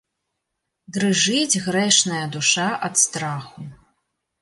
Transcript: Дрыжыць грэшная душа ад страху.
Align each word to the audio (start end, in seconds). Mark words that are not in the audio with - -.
Дрыжыць 0.95 1.61
грэшная 1.67 2.25
душа 2.39 2.67
ад 2.91 2.95
страху. 3.07 3.73